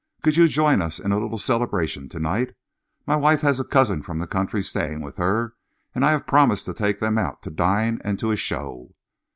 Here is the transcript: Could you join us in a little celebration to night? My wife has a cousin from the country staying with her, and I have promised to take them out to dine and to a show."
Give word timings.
Could 0.23 0.35
you 0.35 0.47
join 0.47 0.81
us 0.81 0.97
in 0.97 1.11
a 1.11 1.19
little 1.19 1.37
celebration 1.37 2.09
to 2.09 2.17
night? 2.19 2.55
My 3.05 3.15
wife 3.15 3.41
has 3.41 3.59
a 3.59 3.63
cousin 3.63 4.01
from 4.01 4.17
the 4.17 4.25
country 4.25 4.63
staying 4.63 5.01
with 5.01 5.17
her, 5.17 5.53
and 5.93 6.03
I 6.03 6.09
have 6.09 6.25
promised 6.25 6.65
to 6.65 6.73
take 6.73 6.99
them 6.99 7.19
out 7.19 7.43
to 7.43 7.51
dine 7.51 8.01
and 8.03 8.17
to 8.17 8.31
a 8.31 8.35
show." 8.35 8.95